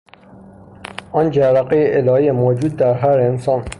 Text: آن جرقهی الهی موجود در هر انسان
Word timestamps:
آن 1.13 1.31
جرقهی 1.31 1.93
الهی 1.97 2.31
موجود 2.31 2.75
در 2.75 2.93
هر 2.93 3.19
انسان 3.19 3.65